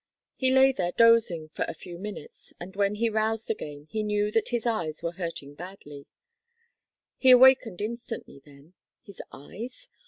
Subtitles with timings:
[0.35, 4.31] He lay there dozing for a few minutes and when he roused again he knew
[4.31, 6.07] that his eyes were hurting badly.
[7.19, 8.73] He awakened instantly then.
[9.03, 9.89] His eyes?